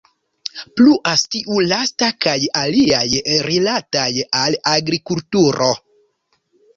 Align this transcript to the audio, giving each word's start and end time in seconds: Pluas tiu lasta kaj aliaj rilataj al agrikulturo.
Pluas 0.79 1.23
tiu 1.33 1.57
lasta 1.71 2.07
kaj 2.25 2.33
aliaj 2.61 3.03
rilataj 3.49 4.07
al 4.39 4.57
agrikulturo. 4.73 5.69